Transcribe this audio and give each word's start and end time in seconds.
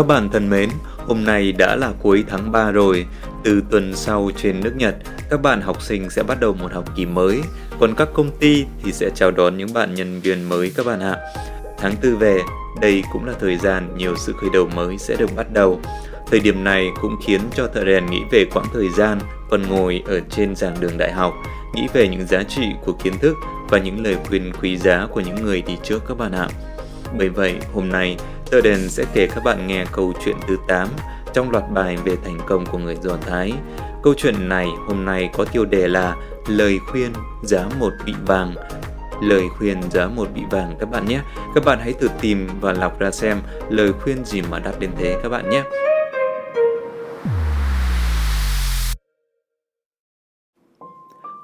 Các 0.00 0.06
bạn 0.06 0.28
thân 0.30 0.50
mến, 0.50 0.68
hôm 0.96 1.24
nay 1.24 1.52
đã 1.52 1.76
là 1.76 1.92
cuối 2.02 2.24
tháng 2.28 2.52
3 2.52 2.70
rồi. 2.70 3.06
Từ 3.44 3.62
tuần 3.70 3.94
sau 3.94 4.30
trên 4.36 4.60
nước 4.60 4.72
Nhật, 4.76 4.94
các 5.30 5.42
bạn 5.42 5.60
học 5.60 5.82
sinh 5.82 6.10
sẽ 6.10 6.22
bắt 6.22 6.40
đầu 6.40 6.52
một 6.52 6.72
học 6.72 6.84
kỳ 6.96 7.06
mới, 7.06 7.40
còn 7.80 7.94
các 7.94 8.08
công 8.14 8.30
ty 8.38 8.64
thì 8.82 8.92
sẽ 8.92 9.10
chào 9.14 9.30
đón 9.30 9.58
những 9.58 9.72
bạn 9.72 9.94
nhân 9.94 10.20
viên 10.20 10.48
mới 10.48 10.72
các 10.76 10.86
bạn 10.86 11.00
ạ. 11.00 11.16
Tháng 11.78 11.96
tư 12.00 12.16
về, 12.16 12.40
đây 12.80 13.02
cũng 13.12 13.24
là 13.24 13.32
thời 13.40 13.56
gian 13.56 13.88
nhiều 13.96 14.16
sự 14.16 14.32
khởi 14.40 14.50
đầu 14.52 14.68
mới 14.74 14.98
sẽ 14.98 15.16
được 15.16 15.36
bắt 15.36 15.46
đầu. 15.52 15.80
Thời 16.30 16.40
điểm 16.40 16.64
này 16.64 16.88
cũng 17.00 17.16
khiến 17.26 17.40
cho 17.54 17.66
thợ 17.66 17.84
rèn 17.84 18.06
nghĩ 18.06 18.20
về 18.32 18.44
quãng 18.54 18.66
thời 18.74 18.88
gian 18.88 19.18
còn 19.50 19.62
ngồi 19.62 20.02
ở 20.06 20.20
trên 20.30 20.56
giảng 20.56 20.80
đường 20.80 20.98
đại 20.98 21.12
học, 21.12 21.34
nghĩ 21.74 21.88
về 21.92 22.08
những 22.08 22.26
giá 22.26 22.42
trị 22.42 22.66
của 22.84 22.92
kiến 22.92 23.18
thức 23.18 23.36
và 23.68 23.78
những 23.78 24.04
lời 24.04 24.16
khuyên 24.28 24.52
quý 24.62 24.76
giá 24.76 25.06
của 25.10 25.20
những 25.20 25.42
người 25.44 25.62
đi 25.62 25.76
trước 25.82 26.02
các 26.08 26.18
bạn 26.18 26.32
ạ. 26.32 26.48
Bởi 27.18 27.28
vậy, 27.28 27.54
hôm 27.74 27.88
nay 27.88 28.16
Tờ 28.50 28.60
Đền 28.60 28.88
sẽ 28.88 29.04
kể 29.14 29.26
các 29.34 29.44
bạn 29.44 29.66
nghe 29.66 29.84
câu 29.92 30.12
chuyện 30.24 30.36
thứ 30.48 30.56
8 30.68 30.88
trong 31.32 31.50
loạt 31.50 31.64
bài 31.70 31.96
về 32.04 32.16
thành 32.24 32.38
công 32.46 32.66
của 32.66 32.78
người 32.78 32.96
Do 33.02 33.16
Thái. 33.16 33.52
Câu 34.02 34.14
chuyện 34.16 34.48
này 34.48 34.66
hôm 34.86 35.04
nay 35.04 35.30
có 35.32 35.44
tiêu 35.44 35.64
đề 35.64 35.88
là 35.88 36.16
Lời 36.48 36.78
khuyên 36.90 37.12
giá 37.42 37.68
một 37.80 37.92
vị 38.06 38.14
vàng. 38.26 38.54
Lời 39.22 39.42
khuyên 39.58 39.82
giá 39.90 40.06
một 40.06 40.28
bị 40.34 40.42
vàng 40.50 40.76
các 40.80 40.90
bạn 40.90 41.06
nhé. 41.08 41.20
Các 41.54 41.64
bạn 41.64 41.78
hãy 41.82 41.94
tự 42.00 42.10
tìm 42.20 42.48
và 42.60 42.72
lọc 42.72 42.98
ra 42.98 43.10
xem 43.10 43.40
lời 43.68 43.92
khuyên 43.92 44.24
gì 44.24 44.42
mà 44.50 44.58
đắt 44.58 44.80
đến 44.80 44.90
thế 44.98 45.16
các 45.22 45.28
bạn 45.28 45.50
nhé. 45.50 45.62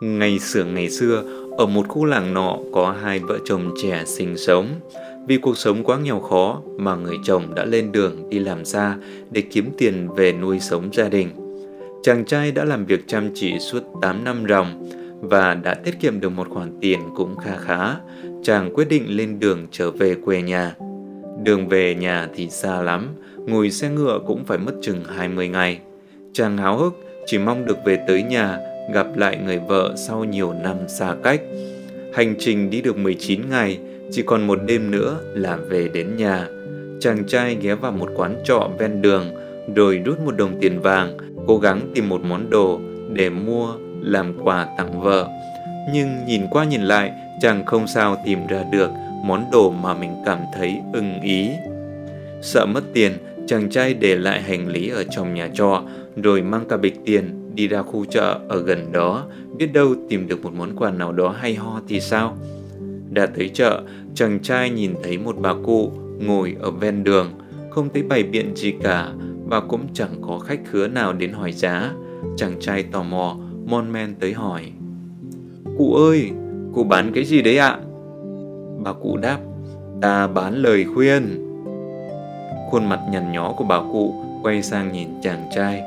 Ngày 0.01 0.39
xưa 0.39 0.65
ngày 0.65 0.91
xưa, 0.91 1.23
ở 1.59 1.67
một 1.67 1.89
khu 1.89 2.05
làng 2.05 2.35
nọ 2.35 2.57
có 2.75 2.95
hai 3.03 3.19
vợ 3.19 3.39
chồng 3.45 3.75
trẻ 3.83 4.03
sinh 4.07 4.37
sống. 4.37 4.67
Vì 5.27 5.37
cuộc 5.37 5.59
sống 5.59 5.85
quá 5.85 5.99
nghèo 5.99 6.21
khó 6.21 6.63
mà 6.79 6.97
người 6.97 7.17
chồng 7.25 7.55
đã 7.55 7.65
lên 7.65 7.93
đường 7.93 8.31
đi 8.31 8.39
làm 8.39 8.65
xa 8.65 8.97
để 9.31 9.41
kiếm 9.41 9.71
tiền 9.79 10.09
về 10.17 10.33
nuôi 10.33 10.61
sống 10.61 10.89
gia 10.93 11.09
đình. 11.09 11.29
Chàng 12.03 12.25
trai 12.25 12.53
đã 12.53 12.65
làm 12.65 12.87
việc 12.87 13.05
chăm 13.07 13.31
chỉ 13.35 13.59
suốt 13.59 13.83
8 14.03 14.25
năm 14.25 14.45
ròng 14.49 14.91
và 15.21 15.55
đã 15.55 15.75
tiết 15.75 16.01
kiệm 16.01 16.21
được 16.21 16.29
một 16.29 16.49
khoản 16.51 16.79
tiền 16.81 17.01
cũng 17.17 17.37
kha 17.37 17.57
khá. 17.57 17.95
Chàng 18.43 18.71
quyết 18.75 18.89
định 18.89 19.17
lên 19.17 19.39
đường 19.41 19.67
trở 19.71 19.91
về 19.91 20.15
quê 20.25 20.43
nhà. 20.43 20.75
Đường 21.43 21.69
về 21.69 21.95
nhà 21.95 22.29
thì 22.35 22.51
xa 22.51 22.83
lắm, 22.83 23.09
ngồi 23.47 23.71
xe 23.71 23.89
ngựa 23.89 24.21
cũng 24.27 24.45
phải 24.45 24.59
mất 24.59 24.73
chừng 24.83 25.05
20 25.17 25.49
ngày. 25.49 25.79
Chàng 26.33 26.59
háo 26.59 26.79
hức 26.79 26.95
chỉ 27.27 27.39
mong 27.39 27.67
được 27.67 27.77
về 27.85 27.99
tới 28.09 28.23
nhà 28.23 28.59
gặp 28.93 29.17
lại 29.17 29.39
người 29.45 29.61
vợ 29.69 29.95
sau 29.97 30.25
nhiều 30.25 30.53
năm 30.53 30.77
xa 30.89 31.15
cách. 31.23 31.41
Hành 32.15 32.35
trình 32.39 32.71
đi 32.71 32.81
được 32.81 32.97
19 32.97 33.41
ngày, 33.51 33.79
chỉ 34.11 34.23
còn 34.23 34.47
một 34.47 34.59
đêm 34.67 34.91
nữa 34.91 35.21
là 35.35 35.57
về 35.57 35.89
đến 35.89 36.17
nhà. 36.17 36.49
Chàng 37.01 37.25
trai 37.27 37.57
ghé 37.61 37.75
vào 37.75 37.93
một 37.93 38.09
quán 38.17 38.37
trọ 38.45 38.71
ven 38.79 39.03
đường, 39.03 39.25
rồi 39.75 40.01
rút 40.05 40.21
một 40.21 40.37
đồng 40.37 40.61
tiền 40.61 40.81
vàng, 40.81 41.17
cố 41.47 41.59
gắng 41.59 41.81
tìm 41.95 42.09
một 42.09 42.21
món 42.25 42.51
đồ 42.51 42.81
để 43.13 43.31
mua 43.31 43.73
làm 44.01 44.35
quà 44.43 44.69
tặng 44.79 45.01
vợ. 45.01 45.29
Nhưng 45.93 46.27
nhìn 46.27 46.43
qua 46.51 46.65
nhìn 46.65 46.83
lại, 46.83 47.13
chàng 47.41 47.65
không 47.67 47.87
sao 47.87 48.17
tìm 48.25 48.47
ra 48.47 48.65
được 48.73 48.91
món 49.25 49.45
đồ 49.53 49.71
mà 49.71 49.95
mình 49.95 50.11
cảm 50.27 50.39
thấy 50.55 50.77
ưng 50.93 51.21
ý. 51.21 51.49
Sợ 52.43 52.67
mất 52.67 52.83
tiền, 52.93 53.13
chàng 53.47 53.71
trai 53.71 53.95
để 53.95 54.17
lại 54.17 54.43
hành 54.43 54.69
lý 54.69 54.89
ở 54.89 55.05
trong 55.11 55.35
nhà 55.35 55.49
trọ, 55.55 55.83
rồi 56.17 56.43
mang 56.43 56.65
cả 56.69 56.77
bịch 56.77 56.97
tiền 57.05 57.55
đi 57.55 57.69
ra 57.69 57.83
khu 57.83 58.05
chợ 58.05 58.39
ở 58.49 58.63
gần 58.63 58.93
đó, 58.93 59.25
biết 59.59 59.67
đâu 59.73 59.95
tìm 60.09 60.29
được 60.29 60.45
một 60.45 60.53
món 60.53 60.77
quà 60.77 60.91
nào 60.91 61.13
đó 61.13 61.35
hay 61.39 61.55
ho 61.55 61.81
thì 61.89 62.01
sao? 62.01 62.37
Đã 63.17 63.27
tới 63.27 63.51
chợ, 63.55 63.83
chàng 64.15 64.39
trai 64.43 64.71
nhìn 64.71 64.95
thấy 65.03 65.19
một 65.19 65.37
bà 65.39 65.55
cụ 65.65 65.93
ngồi 66.19 66.57
ở 66.61 66.71
ven 66.71 67.05
đường, 67.05 67.33
không 67.71 67.89
thấy 67.95 68.03
bày 68.03 68.23
biện 68.23 68.57
gì 68.57 68.75
cả 68.83 69.09
và 69.45 69.61
cũng 69.61 69.87
chẳng 69.95 70.15
có 70.23 70.39
khách 70.39 70.61
khứa 70.71 70.89
nào 70.89 71.13
đến 71.13 71.33
hỏi 71.33 71.53
giá. 71.53 71.93
Chàng 72.37 72.61
trai 72.61 72.83
tò 72.83 73.03
mò, 73.03 73.37
mon 73.67 73.93
men 73.93 74.15
tới 74.21 74.33
hỏi. 74.33 74.73
Cụ 75.79 75.95
ơi, 75.95 76.31
cụ 76.75 76.85
bán 76.85 77.13
cái 77.15 77.25
gì 77.25 77.43
đấy 77.43 77.59
ạ? 77.59 77.79
Bà 78.85 78.93
cụ 78.93 79.17
đáp, 79.17 79.39
ta 80.01 80.27
bán 80.27 80.55
lời 80.55 80.85
khuyên. 80.95 81.23
Khuôn 82.71 82.89
mặt 82.89 83.01
nhằn 83.11 83.33
nhó 83.33 83.53
của 83.53 83.65
bà 83.65 83.79
cụ 83.93 84.15
quay 84.43 84.63
sang 84.63 84.93
nhìn 84.93 85.09
chàng 85.23 85.49
trai 85.55 85.83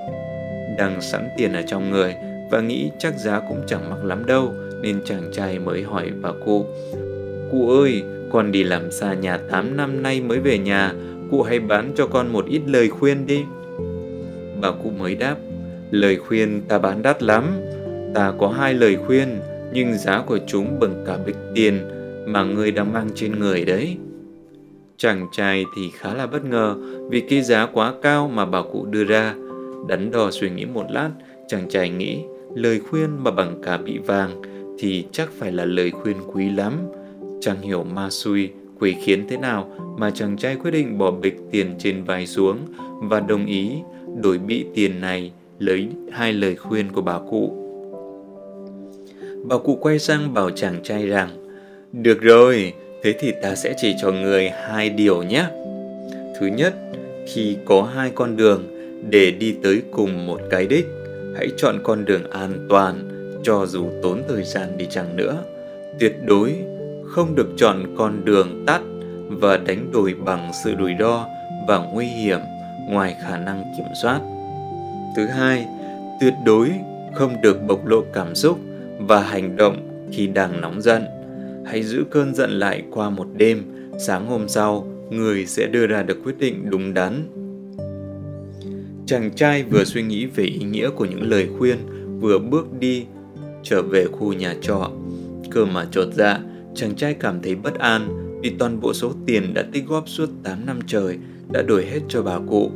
đang 0.77 1.01
sẵn 1.01 1.29
tiền 1.37 1.53
ở 1.53 1.61
trong 1.61 1.91
người 1.91 2.15
và 2.51 2.61
nghĩ 2.61 2.91
chắc 2.99 3.13
giá 3.17 3.39
cũng 3.39 3.61
chẳng 3.67 3.89
mắc 3.89 4.05
lắm 4.05 4.25
đâu 4.25 4.53
nên 4.81 5.01
chàng 5.05 5.31
trai 5.33 5.59
mới 5.59 5.83
hỏi 5.83 6.11
bà 6.21 6.29
cụ 6.45 6.65
Cụ 7.51 7.69
ơi, 7.69 8.03
con 8.31 8.51
đi 8.51 8.63
làm 8.63 8.91
xa 8.91 9.13
nhà 9.13 9.37
8 9.37 9.77
năm 9.77 10.03
nay 10.03 10.21
mới 10.21 10.39
về 10.39 10.57
nhà, 10.57 10.93
cụ 11.31 11.41
hãy 11.41 11.59
bán 11.59 11.91
cho 11.95 12.07
con 12.07 12.33
một 12.33 12.45
ít 12.45 12.61
lời 12.67 12.89
khuyên 12.89 13.25
đi. 13.25 13.43
Bà 14.61 14.71
cụ 14.71 14.89
mới 14.99 15.15
đáp, 15.15 15.35
lời 15.91 16.15
khuyên 16.15 16.61
ta 16.67 16.79
bán 16.79 17.01
đắt 17.01 17.23
lắm, 17.23 17.43
ta 18.15 18.33
có 18.39 18.47
hai 18.47 18.73
lời 18.73 18.97
khuyên, 19.07 19.39
nhưng 19.73 19.97
giá 19.97 20.23
của 20.27 20.39
chúng 20.47 20.79
bằng 20.79 21.03
cả 21.07 21.17
bịch 21.25 21.37
tiền 21.55 21.79
mà 22.25 22.43
ngươi 22.43 22.71
đang 22.71 22.93
mang 22.93 23.09
trên 23.15 23.39
người 23.39 23.65
đấy. 23.65 23.97
Chàng 24.97 25.27
trai 25.31 25.65
thì 25.75 25.89
khá 25.97 26.13
là 26.13 26.27
bất 26.27 26.45
ngờ 26.45 26.75
vì 27.09 27.21
cái 27.21 27.41
giá 27.41 27.65
quá 27.65 27.93
cao 28.01 28.27
mà 28.33 28.45
bà 28.45 28.61
cụ 28.61 28.85
đưa 28.85 29.03
ra. 29.03 29.35
Đắn 29.87 30.11
đo 30.11 30.31
suy 30.31 30.49
nghĩ 30.49 30.65
một 30.65 30.85
lát, 30.89 31.09
chàng 31.47 31.69
trai 31.69 31.89
nghĩ 31.89 32.19
lời 32.55 32.81
khuyên 32.89 33.23
mà 33.23 33.31
bằng 33.31 33.61
cả 33.63 33.77
bị 33.77 33.97
vàng 33.97 34.41
thì 34.79 35.05
chắc 35.11 35.29
phải 35.39 35.51
là 35.51 35.65
lời 35.65 35.91
khuyên 35.91 36.17
quý 36.33 36.49
lắm. 36.49 36.73
Chẳng 37.41 37.61
hiểu 37.61 37.83
ma 37.83 38.09
xui, 38.09 38.49
quỷ 38.79 38.95
khiến 39.03 39.25
thế 39.29 39.37
nào 39.37 39.69
mà 39.97 40.11
chàng 40.11 40.37
trai 40.37 40.55
quyết 40.55 40.71
định 40.71 40.97
bỏ 40.97 41.11
bịch 41.11 41.37
tiền 41.51 41.75
trên 41.79 42.03
vai 42.03 42.27
xuống 42.27 42.57
và 43.01 43.19
đồng 43.19 43.45
ý 43.45 43.71
đổi 44.21 44.37
bị 44.37 44.65
tiền 44.75 45.01
này 45.01 45.31
lấy 45.59 45.87
hai 46.11 46.33
lời 46.33 46.55
khuyên 46.55 46.91
của 46.91 47.01
bà 47.01 47.19
cụ. 47.29 47.55
Bà 49.43 49.57
cụ 49.57 49.75
quay 49.81 49.99
sang 49.99 50.33
bảo 50.33 50.49
chàng 50.49 50.83
trai 50.83 51.07
rằng 51.07 51.29
Được 51.93 52.21
rồi, 52.21 52.73
thế 53.03 53.13
thì 53.19 53.31
ta 53.41 53.55
sẽ 53.55 53.73
chỉ 53.77 53.95
cho 54.01 54.11
người 54.11 54.49
hai 54.49 54.89
điều 54.89 55.23
nhé. 55.23 55.45
Thứ 56.39 56.47
nhất, 56.47 56.73
khi 57.27 57.57
có 57.65 57.83
hai 57.83 58.11
con 58.15 58.37
đường, 58.37 58.63
để 59.09 59.31
đi 59.31 59.55
tới 59.63 59.81
cùng 59.91 60.25
một 60.25 60.41
cái 60.49 60.67
đích 60.67 60.85
hãy 61.35 61.47
chọn 61.57 61.79
con 61.83 62.05
đường 62.05 62.29
an 62.31 62.67
toàn 62.69 63.09
cho 63.43 63.65
dù 63.65 63.89
tốn 64.03 64.21
thời 64.27 64.43
gian 64.43 64.77
đi 64.77 64.85
chăng 64.89 65.15
nữa 65.15 65.43
tuyệt 65.99 66.15
đối 66.25 66.55
không 67.09 67.35
được 67.35 67.47
chọn 67.57 67.95
con 67.97 68.25
đường 68.25 68.63
tắt 68.67 68.81
và 69.27 69.57
đánh 69.57 69.91
đổi 69.91 70.15
bằng 70.25 70.51
sự 70.63 70.75
đùi 70.75 70.93
đo 70.93 71.27
và 71.67 71.77
nguy 71.77 72.05
hiểm 72.05 72.39
ngoài 72.89 73.15
khả 73.23 73.37
năng 73.37 73.63
kiểm 73.77 73.87
soát. 74.01 74.19
Thứ 75.15 75.25
hai 75.25 75.67
tuyệt 76.21 76.33
đối 76.45 76.71
không 77.13 77.41
được 77.41 77.67
bộc 77.67 77.85
lộ 77.85 78.03
cảm 78.13 78.35
xúc 78.35 78.59
và 78.99 79.21
hành 79.21 79.55
động 79.55 80.07
khi 80.11 80.27
đang 80.27 80.61
nóng 80.61 80.81
giận. 80.81 81.05
Hãy 81.65 81.83
giữ 81.83 82.03
cơn 82.11 82.35
giận 82.35 82.51
lại 82.51 82.83
qua 82.91 83.09
một 83.09 83.27
đêm 83.37 83.63
sáng 83.99 84.27
hôm 84.27 84.47
sau 84.47 84.87
người 85.09 85.45
sẽ 85.45 85.67
đưa 85.67 85.87
ra 85.87 86.03
được 86.03 86.17
quyết 86.23 86.39
định 86.39 86.69
đúng 86.69 86.93
đắn. 86.93 87.27
Chàng 89.05 89.31
trai 89.35 89.63
vừa 89.63 89.83
suy 89.83 90.01
nghĩ 90.01 90.25
về 90.25 90.43
ý 90.43 90.59
nghĩa 90.63 90.89
của 90.89 91.05
những 91.05 91.29
lời 91.29 91.49
khuyên, 91.57 91.77
vừa 92.19 92.39
bước 92.39 92.79
đi 92.79 93.05
trở 93.63 93.81
về 93.81 94.05
khu 94.05 94.33
nhà 94.33 94.55
trọ. 94.61 94.91
Cơ 95.51 95.65
mà 95.65 95.85
chột 95.91 96.07
dạ, 96.13 96.39
chàng 96.79 96.95
trai 96.95 97.13
cảm 97.13 97.41
thấy 97.43 97.55
bất 97.55 97.79
an 97.79 98.07
vì 98.41 98.49
toàn 98.59 98.81
bộ 98.81 98.93
số 98.93 99.11
tiền 99.25 99.53
đã 99.53 99.63
tích 99.71 99.87
góp 99.87 100.09
suốt 100.09 100.29
8 100.43 100.65
năm 100.65 100.79
trời 100.87 101.17
đã 101.51 101.61
đổi 101.61 101.85
hết 101.85 101.99
cho 102.09 102.21
bà 102.21 102.39
cụ. 102.47 102.71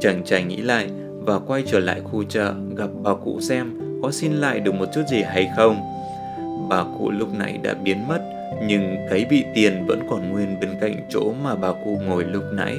Chàng 0.00 0.22
trai 0.24 0.44
nghĩ 0.44 0.56
lại 0.56 0.90
và 1.24 1.38
quay 1.38 1.62
trở 1.66 1.78
lại 1.78 2.00
khu 2.00 2.24
chợ 2.24 2.54
gặp 2.76 2.88
bà 3.02 3.14
cụ 3.14 3.40
xem 3.40 3.70
có 4.02 4.10
xin 4.10 4.32
lại 4.32 4.60
được 4.60 4.74
một 4.74 4.86
chút 4.94 5.02
gì 5.10 5.22
hay 5.22 5.48
không. 5.56 5.76
Bà 6.68 6.84
cụ 6.98 7.10
lúc 7.10 7.34
này 7.34 7.60
đã 7.62 7.74
biến 7.74 8.08
mất 8.08 8.20
nhưng 8.66 8.96
cái 9.10 9.26
bị 9.30 9.44
tiền 9.54 9.86
vẫn 9.86 10.00
còn 10.10 10.32
nguyên 10.32 10.60
bên 10.60 10.70
cạnh 10.80 10.96
chỗ 11.10 11.32
mà 11.44 11.54
bà 11.54 11.72
cụ 11.72 12.00
ngồi 12.06 12.24
lúc 12.24 12.44
nãy. 12.52 12.78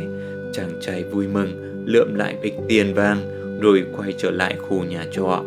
Chàng 0.53 0.71
trai 0.81 1.03
vui 1.03 1.27
mừng 1.27 1.83
lượm 1.85 2.15
lại 2.15 2.35
bịch 2.41 2.55
tiền 2.67 2.93
vàng 2.93 3.17
rồi 3.61 3.83
quay 3.97 4.13
trở 4.17 4.31
lại 4.31 4.55
khu 4.55 4.83
nhà 4.83 5.05
trọ. 5.11 5.43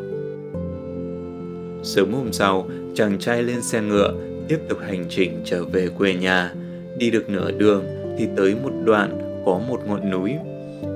Sớm 1.82 2.12
hôm 2.12 2.32
sau, 2.32 2.68
chàng 2.94 3.18
trai 3.18 3.42
lên 3.42 3.62
xe 3.62 3.82
ngựa, 3.82 4.12
tiếp 4.48 4.58
tục 4.68 4.78
hành 4.80 5.04
trình 5.08 5.40
trở 5.44 5.64
về 5.64 5.88
quê 5.98 6.14
nhà. 6.14 6.52
Đi 6.98 7.10
được 7.10 7.30
nửa 7.30 7.50
đường 7.50 7.84
thì 8.18 8.28
tới 8.36 8.54
một 8.62 8.72
đoạn 8.84 9.42
có 9.44 9.60
một 9.68 9.80
ngọn 9.86 10.10
núi. 10.10 10.32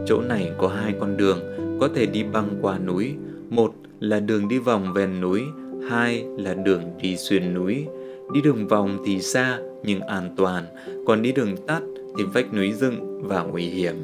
Chỗ 0.06 0.20
này 0.20 0.50
có 0.58 0.68
hai 0.68 0.94
con 1.00 1.16
đường, 1.16 1.38
có 1.80 1.88
thể 1.94 2.06
đi 2.06 2.22
băng 2.32 2.48
qua 2.62 2.78
núi. 2.78 3.14
Một 3.50 3.74
là 4.00 4.20
đường 4.20 4.48
đi 4.48 4.58
vòng 4.58 4.92
ven 4.94 5.20
núi, 5.20 5.42
hai 5.90 6.24
là 6.38 6.54
đường 6.54 6.82
đi 7.02 7.16
xuyên 7.16 7.54
núi. 7.54 7.86
Đi 8.32 8.40
đường 8.40 8.68
vòng 8.68 8.98
thì 9.06 9.20
xa 9.20 9.58
nhưng 9.84 10.00
an 10.00 10.34
toàn, 10.36 10.64
còn 11.06 11.22
đi 11.22 11.32
đường 11.32 11.56
tắt 11.66 11.80
thì 12.18 12.24
vách 12.34 12.54
núi 12.54 12.72
dựng 12.72 13.22
và 13.28 13.42
nguy 13.42 13.62
hiểm. 13.62 13.94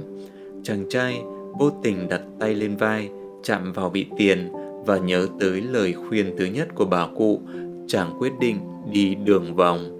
Chàng 0.63 0.85
trai 0.89 1.21
vô 1.59 1.71
tình 1.83 2.09
đặt 2.09 2.21
tay 2.41 2.55
lên 2.55 2.77
vai, 2.77 3.09
chạm 3.43 3.73
vào 3.73 3.91
bị 3.91 4.07
tiền 4.19 4.49
và 4.87 4.99
nhớ 4.99 5.27
tới 5.41 5.61
lời 5.61 5.93
khuyên 5.93 6.35
thứ 6.39 6.45
nhất 6.45 6.69
của 6.75 6.85
bà 6.85 7.07
cụ, 7.17 7.41
chàng 7.87 8.17
quyết 8.19 8.33
định 8.41 8.57
đi 8.93 9.15
đường 9.15 9.55
vòng. 9.55 9.93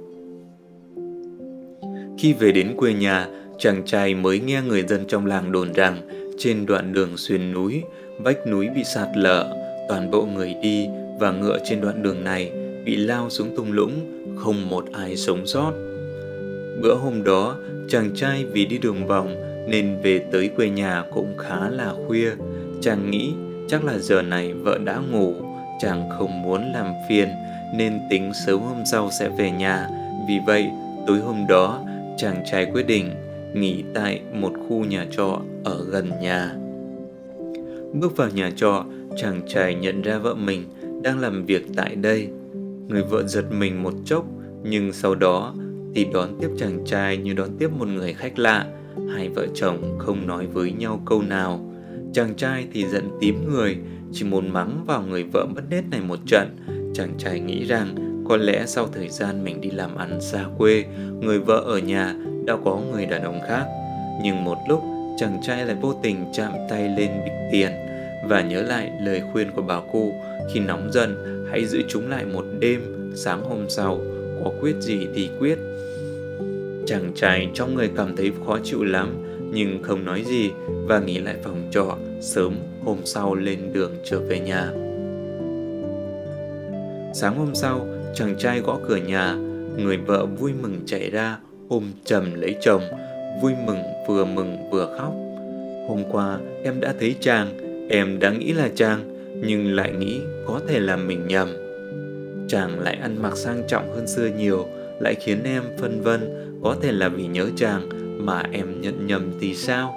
Khi 2.19 2.33
về 2.33 2.53
đến 2.53 2.75
quê 2.77 2.93
nhà, 2.93 3.29
chàng 3.59 3.83
trai 3.87 4.15
mới 4.15 4.41
nghe 4.41 4.63
người 4.63 4.83
dân 4.83 5.05
trong 5.09 5.27
làng 5.27 5.53
đồn 5.53 5.73
rằng 5.73 5.97
trên 6.39 6.67
đoạn 6.67 6.93
đường 6.93 7.17
xuyên 7.17 7.53
núi, 7.53 7.83
vách 8.19 8.47
núi 8.47 8.69
bị 8.75 8.85
sạt 8.85 9.09
lở, 9.17 9.57
toàn 9.89 10.11
bộ 10.11 10.27
người 10.35 10.55
đi 10.63 10.89
và 11.21 11.33
ngựa 11.33 11.59
trên 11.65 11.81
đoạn 11.81 12.03
đường 12.03 12.25
này 12.25 12.53
bị 12.85 12.97
lao 12.97 13.31
xuống 13.31 13.57
thung 13.57 13.73
lũng, 13.73 13.93
không 14.37 14.69
một 14.69 14.85
ai 14.93 15.17
sống 15.17 15.47
sót. 15.47 15.73
Bữa 16.83 16.95
hôm 16.95 17.25
đó, 17.25 17.57
chàng 17.89 18.11
trai 18.15 18.45
vì 18.45 18.67
đi 18.67 18.79
đường 18.79 19.07
vòng 19.07 19.35
nên 19.69 19.97
về 20.03 20.19
tới 20.33 20.49
quê 20.49 20.69
nhà 20.69 21.05
cũng 21.15 21.37
khá 21.39 21.71
là 21.71 21.95
khuya. 22.07 22.31
Chàng 22.81 23.11
nghĩ 23.11 23.33
chắc 23.69 23.85
là 23.85 23.99
giờ 23.99 24.23
này 24.23 24.53
vợ 24.53 24.79
đã 24.85 25.01
ngủ, 25.13 25.35
chàng 25.81 26.11
không 26.19 26.43
muốn 26.43 26.73
làm 26.75 26.87
phiền 27.09 27.29
nên 27.75 27.99
tính 28.11 28.33
sớm 28.47 28.61
hôm 28.61 28.83
sau 28.85 29.11
sẽ 29.11 29.29
về 29.29 29.51
nhà. 29.51 29.89
Vì 30.29 30.39
vậy, 30.47 30.67
tối 31.07 31.19
hôm 31.19 31.47
đó, 31.49 31.85
chàng 32.17 32.45
trai 32.51 32.67
quyết 32.73 32.87
định 32.87 33.11
nghỉ 33.55 33.85
tại 33.95 34.21
một 34.33 34.53
khu 34.69 34.85
nhà 34.85 35.07
trọ 35.11 35.41
ở 35.65 35.85
gần 35.91 36.11
nhà. 36.23 36.53
Bước 37.93 38.17
vào 38.17 38.29
nhà 38.35 38.51
trọ, 38.57 38.85
chàng 39.17 39.41
trai 39.49 39.75
nhận 39.75 40.03
ra 40.03 40.19
vợ 40.19 40.35
mình 40.35 40.65
đang 41.03 41.19
làm 41.19 41.47
việc 41.47 41.67
tại 41.77 41.97
đây. 41.97 42.29
Người 42.89 43.03
vợ 43.03 43.23
giật 43.27 43.45
mình 43.53 43.83
một 43.83 43.95
chốc, 44.05 44.25
nhưng 44.63 44.93
sau 44.93 45.15
đó 45.15 45.55
thì 45.95 46.07
đón 46.13 46.29
tiếp 46.41 46.49
chàng 46.59 46.85
trai 46.87 47.17
như 47.17 47.33
đón 47.33 47.49
tiếp 47.59 47.69
một 47.79 47.89
người 47.89 48.13
khách 48.13 48.39
lạ. 48.39 48.67
Hai 49.15 49.29
vợ 49.29 49.47
chồng 49.55 49.99
không 49.99 50.27
nói 50.27 50.47
với 50.47 50.73
nhau 50.73 51.03
câu 51.07 51.23
nào. 51.23 51.73
Chàng 52.13 52.35
trai 52.37 52.67
thì 52.73 52.87
giận 52.87 53.09
tím 53.21 53.49
người, 53.51 53.77
chỉ 54.13 54.25
muốn 54.25 54.49
mắng 54.49 54.85
vào 54.87 55.03
người 55.03 55.25
vợ 55.33 55.47
mất 55.55 55.63
nết 55.71 55.85
này 55.91 56.01
một 56.01 56.19
trận. 56.27 56.57
Chàng 56.97 57.15
trai 57.19 57.41
nghĩ 57.41 57.65
rằng 57.65 57.95
có 58.29 58.37
lẽ 58.37 58.65
sau 58.67 58.89
thời 58.93 59.09
gian 59.09 59.45
mình 59.45 59.61
đi 59.61 59.71
làm 59.71 59.97
ăn 59.97 60.21
xa 60.21 60.45
quê, 60.59 60.85
người 61.21 61.39
vợ 61.39 61.63
ở 61.67 61.79
nhà 61.79 62.15
đã 62.47 62.57
có 62.65 62.81
người 62.93 63.07
đàn 63.07 63.23
ông 63.23 63.41
khác. 63.49 63.65
Nhưng 64.23 64.45
một 64.45 64.57
lúc, 64.69 64.83
chàng 65.19 65.41
trai 65.43 65.67
lại 65.67 65.77
vô 65.81 65.95
tình 66.03 66.25
chạm 66.33 66.53
tay 66.69 66.89
lên 66.89 67.11
bịch 67.25 67.33
tiền 67.53 67.73
và 68.29 68.41
nhớ 68.41 68.63
lại 68.63 68.91
lời 69.01 69.23
khuyên 69.33 69.51
của 69.57 69.63
bà 69.63 69.81
cô 69.93 70.13
khi 70.53 70.61
nóng 70.61 70.93
giận 70.93 71.17
hãy 71.51 71.67
giữ 71.67 71.83
chúng 71.89 72.11
lại 72.11 72.25
một 72.25 72.45
đêm, 72.59 72.81
sáng 73.15 73.43
hôm 73.45 73.65
sau 73.69 74.01
có 74.45 74.51
quyết 74.61 74.75
gì 74.81 75.07
thì 75.15 75.31
quyết. 75.39 75.59
Chàng 76.87 77.13
trai 77.15 77.49
trong 77.55 77.75
người 77.75 77.91
cảm 77.97 78.17
thấy 78.17 78.33
khó 78.47 78.59
chịu 78.65 78.85
lắm 78.85 79.09
nhưng 79.53 79.83
không 79.83 80.05
nói 80.05 80.25
gì 80.27 80.51
và 80.87 80.99
nghỉ 80.99 81.19
lại 81.19 81.35
phòng 81.45 81.69
trọ 81.71 81.97
sớm 82.21 82.55
hôm 82.85 82.99
sau 83.05 83.35
lên 83.35 83.59
đường 83.73 83.93
trở 84.05 84.21
về 84.21 84.41
nhà. 84.41 84.86
Sáng 87.19 87.39
hôm 87.39 87.55
sau, 87.55 87.87
chàng 88.15 88.35
trai 88.39 88.61
gõ 88.61 88.79
cửa 88.89 88.97
nhà, 88.97 89.35
người 89.77 89.97
vợ 89.97 90.27
vui 90.27 90.53
mừng 90.63 90.81
chạy 90.87 91.11
ra 91.11 91.39
ôm 91.69 91.93
chầm 92.05 92.35
lấy 92.35 92.57
chồng, 92.61 92.83
vui 93.43 93.53
mừng 93.67 93.79
vừa 94.09 94.25
mừng 94.25 94.71
vừa 94.71 94.97
khóc. 94.99 95.13
Hôm 95.89 96.03
qua 96.13 96.39
em 96.65 96.81
đã 96.81 96.95
thấy 97.01 97.15
chàng, 97.21 97.49
em 97.91 98.19
đã 98.19 98.31
nghĩ 98.31 98.53
là 98.53 98.69
chàng, 98.75 99.01
nhưng 99.47 99.75
lại 99.75 99.93
nghĩ 99.93 100.21
có 100.47 100.61
thể 100.69 100.81
là 100.81 100.97
mình 100.97 101.27
nhầm. 101.29 101.49
Chàng 102.49 102.81
lại 102.81 102.99
ăn 103.03 103.23
mặc 103.23 103.37
sang 103.37 103.63
trọng 103.69 103.93
hơn 103.95 104.07
xưa 104.07 104.29
nhiều, 104.39 104.67
lại 105.01 105.15
khiến 105.15 105.39
em 105.45 105.63
phân 105.79 106.03
vân 106.03 106.21
có 106.63 106.77
thể 106.83 106.93
là 106.93 107.09
vì 107.09 107.27
nhớ 107.27 107.47
chàng 107.57 107.89
mà 108.27 108.43
em 108.53 108.81
nhận 108.81 109.07
nhầm 109.07 109.33
thì 109.41 109.55
sao? 109.55 109.95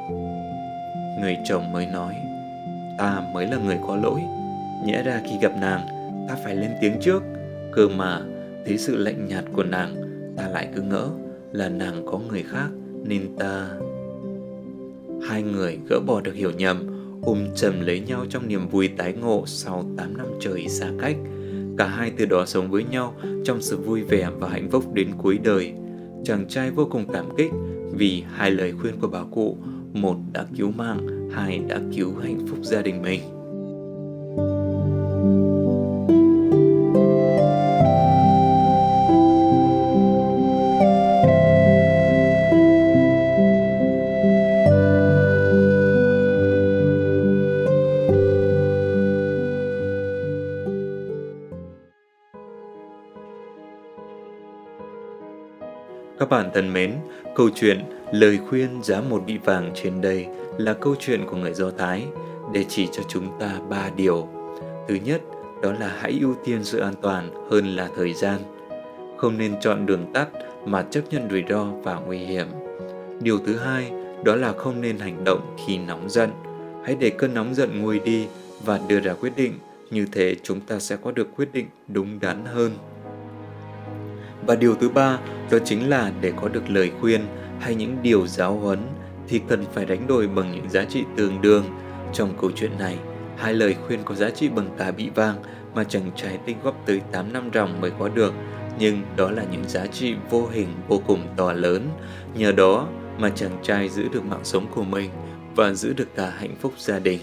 Người 1.21 1.37
chồng 1.49 1.71
mới 1.71 1.85
nói, 1.93 2.13
ta 2.97 3.21
mới 3.33 3.47
là 3.47 3.57
người 3.57 3.77
có 3.87 3.95
lỗi. 3.95 4.21
Nhẽ 4.85 5.03
ra 5.03 5.21
khi 5.29 5.35
gặp 5.41 5.51
nàng, 5.61 5.98
ta 6.29 6.35
phải 6.43 6.55
lên 6.55 6.71
tiếng 6.81 6.93
trước. 7.01 7.23
Cơ 7.71 7.87
mà, 7.87 8.21
thấy 8.65 8.77
sự 8.77 8.97
lạnh 8.97 9.27
nhạt 9.27 9.43
của 9.53 9.63
nàng, 9.63 9.95
ta 10.37 10.47
lại 10.47 10.69
cứ 10.75 10.81
ngỡ 10.81 11.09
là 11.51 11.69
nàng 11.69 12.05
có 12.05 12.19
người 12.29 12.43
khác 12.43 12.69
nên 13.03 13.35
ta 13.37 13.69
hai 15.29 15.43
người 15.43 15.79
gỡ 15.89 15.99
bỏ 15.99 16.21
được 16.21 16.35
hiểu 16.35 16.51
nhầm 16.51 16.87
ôm 17.23 17.37
chầm 17.55 17.81
lấy 17.81 17.99
nhau 17.99 18.25
trong 18.29 18.47
niềm 18.47 18.67
vui 18.69 18.87
tái 18.87 19.13
ngộ 19.13 19.43
sau 19.45 19.85
8 19.97 20.17
năm 20.17 20.27
trời 20.39 20.67
xa 20.67 20.91
cách. 20.99 21.15
Cả 21.77 21.87
hai 21.87 22.11
từ 22.17 22.25
đó 22.25 22.45
sống 22.45 22.71
với 22.71 22.83
nhau 22.91 23.13
trong 23.45 23.61
sự 23.61 23.77
vui 23.77 24.03
vẻ 24.03 24.29
và 24.39 24.49
hạnh 24.49 24.69
phúc 24.71 24.93
đến 24.93 25.07
cuối 25.17 25.39
đời. 25.43 25.73
Chàng 26.23 26.45
trai 26.49 26.71
vô 26.71 26.87
cùng 26.91 27.05
cảm 27.13 27.25
kích 27.37 27.51
vì 27.91 28.23
hai 28.33 28.51
lời 28.51 28.73
khuyên 28.81 28.99
của 28.99 29.07
bà 29.07 29.23
cụ 29.31 29.57
một 29.93 30.15
đã 30.33 30.45
cứu 30.57 30.71
mạng 30.71 31.29
hai 31.31 31.61
đã 31.67 31.79
cứu 31.95 32.15
hạnh 32.23 32.39
phúc 32.47 32.59
gia 32.61 32.81
đình 32.81 33.01
mình. 33.01 33.38
Các 56.19 56.29
bạn 56.29 56.49
thân 56.53 56.73
mến, 56.73 56.93
câu 57.35 57.49
chuyện 57.55 57.83
Lời 58.11 58.39
khuyên 58.49 58.83
giá 58.83 59.01
một 59.01 59.23
bị 59.25 59.37
vàng 59.37 59.71
trên 59.75 60.01
đây 60.01 60.27
là 60.57 60.73
câu 60.73 60.95
chuyện 60.99 61.25
của 61.25 61.37
người 61.37 61.53
Do 61.53 61.71
Thái 61.77 62.05
để 62.53 62.65
chỉ 62.69 62.87
cho 62.91 63.03
chúng 63.07 63.39
ta 63.39 63.59
ba 63.69 63.89
điều. 63.95 64.27
Thứ 64.87 64.95
nhất, 64.95 65.21
đó 65.61 65.71
là 65.79 65.95
hãy 65.99 66.17
ưu 66.21 66.35
tiên 66.45 66.63
sự 66.63 66.79
an 66.79 66.93
toàn 67.01 67.49
hơn 67.51 67.75
là 67.75 67.89
thời 67.95 68.13
gian. 68.13 68.39
Không 69.17 69.37
nên 69.37 69.59
chọn 69.61 69.85
đường 69.85 70.13
tắt 70.13 70.27
mà 70.65 70.85
chấp 70.91 71.01
nhận 71.11 71.29
rủi 71.29 71.43
ro 71.49 71.65
và 71.83 71.95
nguy 71.95 72.17
hiểm. 72.17 72.47
Điều 73.21 73.39
thứ 73.39 73.57
hai, 73.57 73.91
đó 74.23 74.35
là 74.35 74.53
không 74.53 74.81
nên 74.81 74.97
hành 74.97 75.23
động 75.23 75.55
khi 75.65 75.77
nóng 75.77 76.09
giận. 76.09 76.29
Hãy 76.85 76.95
để 76.99 77.09
cơn 77.09 77.33
nóng 77.33 77.55
giận 77.55 77.81
nguôi 77.81 77.99
đi 77.99 78.27
và 78.65 78.79
đưa 78.87 78.99
ra 78.99 79.13
quyết 79.13 79.35
định, 79.35 79.53
như 79.91 80.05
thế 80.11 80.35
chúng 80.43 80.61
ta 80.61 80.79
sẽ 80.79 80.97
có 81.03 81.11
được 81.11 81.27
quyết 81.35 81.49
định 81.53 81.67
đúng 81.87 82.19
đắn 82.21 82.45
hơn. 82.45 82.71
Và 84.45 84.55
điều 84.55 84.75
thứ 84.75 84.89
ba, 84.89 85.19
đó 85.51 85.57
chính 85.65 85.89
là 85.89 86.11
để 86.21 86.33
có 86.41 86.47
được 86.47 86.69
lời 86.69 86.91
khuyên 87.01 87.21
hay 87.59 87.75
những 87.75 87.97
điều 88.01 88.27
giáo 88.27 88.53
huấn 88.53 88.79
thì 89.27 89.41
cần 89.47 89.65
phải 89.73 89.85
đánh 89.85 90.07
đổi 90.07 90.27
bằng 90.27 90.51
những 90.51 90.69
giá 90.69 90.85
trị 90.85 91.03
tương 91.15 91.41
đương. 91.41 91.63
Trong 92.13 92.33
câu 92.41 92.51
chuyện 92.55 92.71
này, 92.79 92.97
hai 93.37 93.53
lời 93.53 93.75
khuyên 93.87 93.99
có 94.05 94.15
giá 94.15 94.29
trị 94.29 94.49
bằng 94.49 94.69
cả 94.77 94.91
bị 94.91 95.09
vàng 95.09 95.35
mà 95.75 95.83
chàng 95.83 96.11
trai 96.15 96.39
tinh 96.45 96.57
góp 96.63 96.85
tới 96.85 97.01
8 97.11 97.33
năm 97.33 97.49
ròng 97.53 97.81
mới 97.81 97.91
có 97.99 98.09
được, 98.09 98.33
nhưng 98.79 99.01
đó 99.15 99.31
là 99.31 99.43
những 99.51 99.63
giá 99.67 99.87
trị 99.87 100.15
vô 100.29 100.47
hình 100.51 100.67
vô 100.87 101.01
cùng 101.07 101.27
to 101.37 101.53
lớn. 101.53 101.89
Nhờ 102.35 102.51
đó 102.51 102.87
mà 103.17 103.29
chàng 103.29 103.57
trai 103.63 103.89
giữ 103.89 104.07
được 104.13 104.25
mạng 104.25 104.43
sống 104.43 104.67
của 104.75 104.83
mình 104.83 105.09
và 105.55 105.73
giữ 105.73 105.93
được 105.93 106.15
cả 106.15 106.33
hạnh 106.37 106.55
phúc 106.61 106.73
gia 106.77 106.99
đình. 106.99 107.19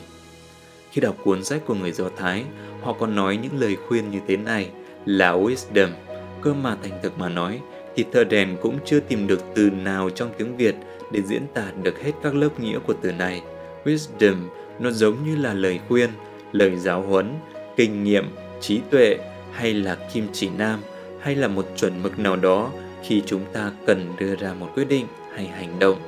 Khi 0.90 1.00
đọc 1.00 1.16
cuốn 1.24 1.44
sách 1.44 1.62
của 1.66 1.74
người 1.74 1.92
Do 1.92 2.04
Thái, 2.16 2.44
họ 2.82 2.92
còn 2.92 3.14
nói 3.14 3.36
những 3.36 3.60
lời 3.60 3.76
khuyên 3.88 4.10
như 4.10 4.18
thế 4.28 4.36
này 4.36 4.70
là 5.04 5.32
wisdom– 5.32 5.88
cơ 6.46 6.54
mà 6.54 6.76
thành 6.82 6.98
thực 7.02 7.18
mà 7.18 7.28
nói 7.28 7.60
thì 7.96 8.04
thợ 8.12 8.24
đèn 8.24 8.56
cũng 8.62 8.78
chưa 8.84 9.00
tìm 9.00 9.26
được 9.26 9.40
từ 9.54 9.70
nào 9.70 10.10
trong 10.10 10.30
tiếng 10.38 10.56
Việt 10.56 10.74
để 11.12 11.22
diễn 11.22 11.42
tả 11.54 11.72
được 11.82 12.02
hết 12.02 12.12
các 12.22 12.34
lớp 12.34 12.60
nghĩa 12.60 12.78
của 12.78 12.94
từ 13.02 13.12
này. 13.12 13.42
Wisdom 13.84 14.36
nó 14.78 14.90
giống 14.90 15.24
như 15.24 15.36
là 15.36 15.54
lời 15.54 15.80
khuyên, 15.88 16.10
lời 16.52 16.76
giáo 16.76 17.02
huấn, 17.02 17.34
kinh 17.76 18.04
nghiệm, 18.04 18.24
trí 18.60 18.80
tuệ 18.90 19.16
hay 19.52 19.74
là 19.74 19.96
kim 20.12 20.26
chỉ 20.32 20.48
nam 20.58 20.80
hay 21.20 21.34
là 21.34 21.48
một 21.48 21.66
chuẩn 21.76 22.02
mực 22.02 22.18
nào 22.18 22.36
đó 22.36 22.70
khi 23.02 23.22
chúng 23.26 23.44
ta 23.52 23.72
cần 23.86 24.12
đưa 24.18 24.36
ra 24.36 24.54
một 24.54 24.68
quyết 24.74 24.88
định 24.88 25.06
hay 25.34 25.46
hành 25.46 25.78
động. 25.78 25.98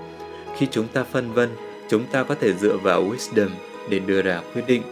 Khi 0.56 0.66
chúng 0.70 0.88
ta 0.88 1.04
phân 1.04 1.32
vân, 1.32 1.48
chúng 1.88 2.04
ta 2.12 2.22
có 2.22 2.34
thể 2.34 2.54
dựa 2.54 2.76
vào 2.76 3.04
wisdom 3.04 3.48
để 3.90 3.98
đưa 3.98 4.22
ra 4.22 4.42
quyết 4.54 4.62
định. 4.66 4.82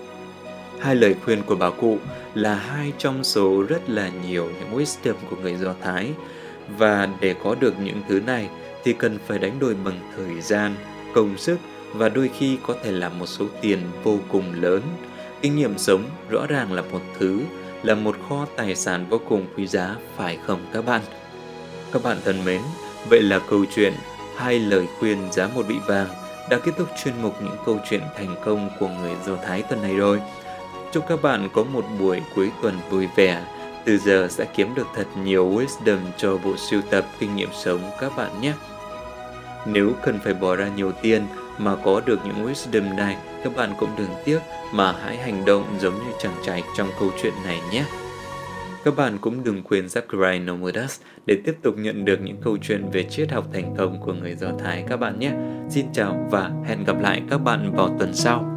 Hai 0.81 0.97
lời 0.97 1.15
khuyên 1.25 1.43
của 1.43 1.55
bà 1.55 1.71
cụ 1.71 1.99
là 2.35 2.55
hai 2.55 2.93
trong 2.99 3.25
số 3.25 3.63
rất 3.69 3.91
là 3.91 4.11
nhiều 4.29 4.51
những 4.59 4.79
wisdom 4.79 5.15
của 5.31 5.37
người 5.37 5.55
Do 5.55 5.75
Thái. 5.83 6.11
Và 6.79 7.09
để 7.21 7.35
có 7.45 7.55
được 7.61 7.75
những 7.81 8.03
thứ 8.09 8.21
này 8.21 8.49
thì 8.85 8.93
cần 8.93 9.19
phải 9.27 9.39
đánh 9.39 9.59
đổi 9.59 9.75
bằng 9.85 10.13
thời 10.17 10.41
gian, 10.41 10.75
công 11.15 11.39
sức 11.39 11.59
và 11.93 12.09
đôi 12.09 12.31
khi 12.39 12.59
có 12.67 12.75
thể 12.85 12.93
là 12.93 13.09
một 13.09 13.27
số 13.27 13.45
tiền 13.61 13.79
vô 14.03 14.19
cùng 14.29 14.63
lớn. 14.63 14.83
Kinh 15.43 15.57
nghiệm 15.57 15.79
sống 15.79 16.05
rõ 16.31 16.47
ràng 16.47 16.73
là 16.73 16.83
một 16.83 17.01
thứ, 17.19 17.41
là 17.83 17.95
một 17.95 18.17
kho 18.29 18.47
tài 18.57 18.77
sản 18.77 19.07
vô 19.09 19.21
cùng 19.29 19.47
quý 19.57 19.67
giá 19.67 19.97
phải 20.17 20.39
không 20.47 20.67
các 20.73 20.87
bạn? 20.87 21.01
Các 21.93 22.03
bạn 22.03 22.17
thân 22.25 22.45
mến, 22.45 22.61
vậy 23.11 23.23
là 23.23 23.39
câu 23.51 23.65
chuyện 23.75 23.93
hai 24.37 24.59
lời 24.59 24.87
khuyên 24.99 25.33
giá 25.33 25.49
một 25.55 25.69
bị 25.69 25.77
vàng 25.87 26.09
đã 26.51 26.59
kết 26.59 26.73
thúc 26.79 26.89
chuyên 27.05 27.15
mục 27.23 27.43
những 27.43 27.57
câu 27.67 27.79
chuyện 27.91 28.01
thành 28.17 28.35
công 28.45 28.71
của 28.81 28.89
người 28.89 29.13
Do 29.27 29.37
Thái 29.37 29.63
tuần 29.63 29.83
này 29.83 29.97
rồi. 29.97 30.21
Chúc 30.93 31.05
các 31.09 31.23
bạn 31.23 31.49
có 31.53 31.65
một 31.65 31.85
buổi 32.01 32.23
cuối 32.35 32.51
tuần 32.63 32.75
vui 32.91 33.09
vẻ. 33.17 33.45
Từ 33.85 33.99
giờ 33.99 34.29
sẽ 34.31 34.47
kiếm 34.57 34.75
được 34.75 34.87
thật 34.95 35.07
nhiều 35.23 35.51
wisdom 35.51 35.99
cho 36.17 36.39
bộ 36.39 36.57
sưu 36.57 36.83
tập 36.91 37.05
kinh 37.19 37.37
nghiệm 37.37 37.49
sống 37.53 37.81
các 38.01 38.17
bạn 38.17 38.41
nhé. 38.41 38.53
Nếu 39.67 39.93
cần 40.03 40.19
phải 40.25 40.35
bỏ 40.35 40.57
ra 40.57 40.69
nhiều 40.77 40.93
tiền 41.03 41.23
mà 41.59 41.77
có 41.85 42.01
được 42.07 42.19
những 42.25 42.47
wisdom 42.47 42.95
này, 42.95 43.17
các 43.45 43.57
bạn 43.57 43.75
cũng 43.79 43.91
đừng 43.99 44.11
tiếc 44.25 44.39
mà 44.73 44.95
hãy 45.03 45.17
hành 45.17 45.45
động 45.45 45.65
giống 45.81 45.95
như 45.95 46.13
chàng 46.21 46.35
trai 46.45 46.63
trong 46.77 46.89
câu 47.01 47.11
chuyện 47.23 47.33
này 47.45 47.61
nhé. 47.73 47.85
Các 48.85 48.97
bạn 48.97 49.19
cũng 49.19 49.45
đừng 49.45 49.63
quên 49.63 49.89
subscribe 49.89 50.39
Nomodas 50.39 51.01
để 51.27 51.39
tiếp 51.45 51.57
tục 51.63 51.75
nhận 51.79 52.05
được 52.05 52.19
những 52.23 52.37
câu 52.45 52.57
chuyện 52.63 52.91
về 52.93 53.03
triết 53.03 53.33
học 53.33 53.47
thành 53.53 53.75
công 53.79 54.01
của 54.01 54.13
người 54.13 54.35
Do 54.35 54.49
Thái 54.65 54.85
các 54.89 54.97
bạn 54.97 55.19
nhé. 55.19 55.33
Xin 55.71 55.87
chào 55.93 56.29
và 56.31 56.51
hẹn 56.69 56.85
gặp 56.85 57.01
lại 57.01 57.23
các 57.31 57.39
bạn 57.39 57.73
vào 57.77 57.97
tuần 57.99 58.15
sau. 58.15 58.56